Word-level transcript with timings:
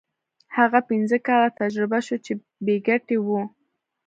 هغه 0.57 0.79
پنځه 0.89 1.17
کاله 1.27 1.49
تجربه 1.61 1.99
شو 2.05 2.17
چې 2.25 2.33
بې 2.65 2.75
ګټې 2.87 3.17
وو. 3.25 3.41